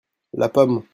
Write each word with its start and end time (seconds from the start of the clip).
La 0.41 0.49
pomme. 0.49 0.83